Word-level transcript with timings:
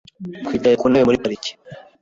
Twicaye 0.45 0.75
ku 0.79 0.85
ntebe 0.89 1.05
muri 1.07 1.21
parike. 1.23 1.51